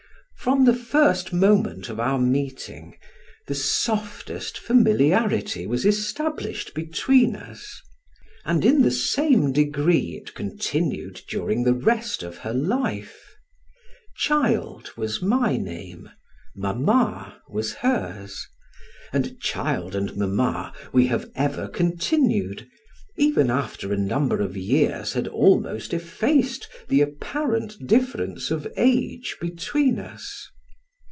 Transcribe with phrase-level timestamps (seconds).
[0.43, 2.97] From the first moment of our meeting,
[3.45, 7.79] the softest familiarity was established between us:
[8.43, 13.35] and in the same degree it continued during the rest of her life.
[14.17, 16.09] Child was my name,
[16.55, 18.43] Mamma was hers,
[19.13, 22.67] and child and mamma we have ever continued,
[23.17, 29.99] even after a number of years had almost effaced the apparent difference of age between
[29.99, 30.47] us.